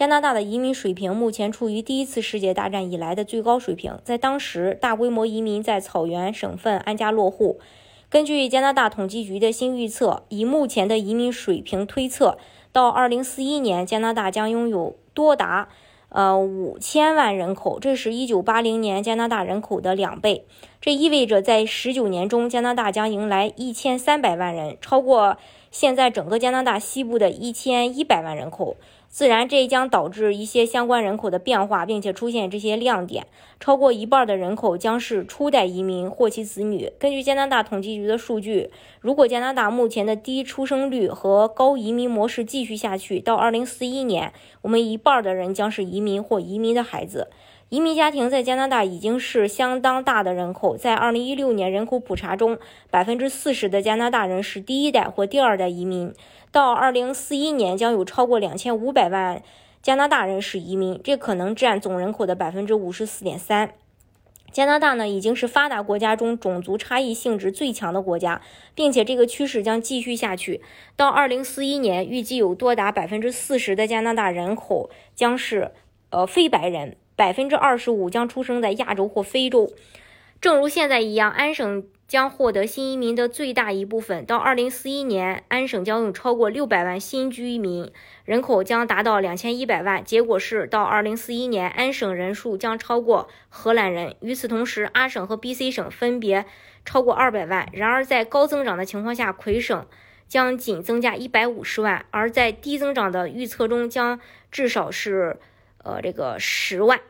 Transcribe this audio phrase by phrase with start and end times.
[0.00, 7.60] 加拿大的移民水平目前处于第一次世界大战以来的最高水平，在当时，大规模移民在草原省份安家落户。
[8.08, 12.38] 根据加拿大统计局的新预测，以目前的移民水平推测，
[12.72, 15.68] 到2041年，加拿大将拥有多达
[16.08, 20.46] 呃五千万人口，这是一九八零年加拿大人口的两倍。
[20.80, 25.36] 这意味着在十九年中，加拿大将迎来一千三百万人，超过
[25.70, 28.78] 现在整个加拿大西部的一千一百万人口。
[29.10, 33.26] 自然，这将导致一些相关人口的变化，并且出现这些亮点。
[33.58, 36.92] 超过一半的人口将是初代移民或其子女。
[36.96, 47.28] 根据加拿大统计局的数据，如果加拿大目前的低出生率和高移民模式继续下去，到2041年，我们一半的人将是移民或移民的孩子。
[47.70, 50.76] 移民家庭在加拿大已经是相当大的人口。
[50.76, 52.58] 在2016年人口普查中，
[52.90, 56.12] 百分之四十的加拿大人是第一代或第二代移民。
[56.50, 59.40] 到2041年，将有超过2500万
[59.80, 63.70] 加拿大人是移民，这可能占总人口的百分之五十四点三。
[64.50, 68.42] 加拿大呢，已经是发达国家中种族差异性质最强的国家，
[68.74, 70.60] 并且这个趋势将继续下去。
[70.96, 75.70] 到2041年，预计有多达百分之四十的加拿大人口将是
[76.10, 76.96] 呃非白人。
[77.20, 79.70] 百分之二十五将出生在亚洲或非洲，
[80.40, 84.24] 正如现在一样，安省将获得新移民的最大一部分。
[84.24, 87.92] 到二零四一年，安省将有超过六百万新居民，
[88.24, 90.02] 人口将达到两千一百万。
[90.02, 94.16] 结果是，到二零四一年，安省人数将超过荷兰人。
[94.22, 96.46] 与此同时，阿省和 BC 省分别
[96.86, 97.68] 超过二百万。
[97.74, 99.86] 然而，在高增长的情况下，魁省
[100.26, 104.18] 将仅增加一百五十万，而在低增长的预测中，将
[104.50, 105.38] 至少是
[105.82, 107.00] 呃这个十万。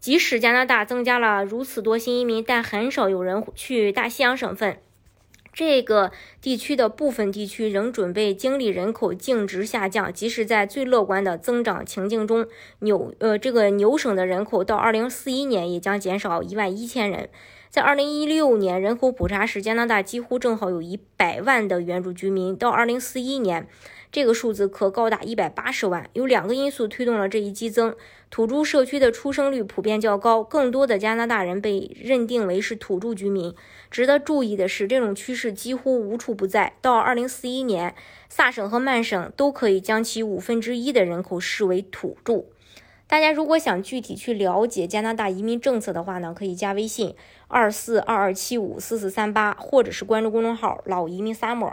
[0.00, 4.78] 即使加拿大增加了如此多新移民，但很少有人去大西洋省份。
[5.52, 10.12] 这个地区的部分地区仍准备经历人口净值下降。
[10.12, 12.48] 即使在最乐观的增长情境中，
[12.80, 17.28] 纽呃这个纽省的人口到二零四一年也将减少一万一千人。
[17.68, 22.56] 在二零一六年人口普查时，加拿大几乎正好有一百万的原住居民。
[22.56, 23.68] 到二零四一年。
[24.12, 26.10] 这个数字可高达一百八十万。
[26.12, 27.96] 有两个因素推动了这一激增：
[28.28, 33.54] 土著社区的出生率普遍较高，更多的加拿大人被认定为是土著居民。
[33.90, 36.74] 值得注意的是，这种趋势几乎无处不在。
[36.82, 37.94] 到二零四一年，
[38.28, 42.44] 萨省和曼省都可以将其五分之一的人口视为土著。
[43.06, 47.14] 大家如果想具体去了解加拿大移民政策的话呢，可以加微信
[47.48, 51.72] 二四二二七五四四三八，或者是关注公众号“老移民 summer”。